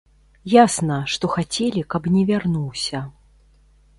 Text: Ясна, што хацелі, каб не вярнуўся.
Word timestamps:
Ясна, 0.53 0.97
што 1.15 1.29
хацелі, 1.33 1.83
каб 1.95 2.09
не 2.15 2.23
вярнуўся. 2.29 3.05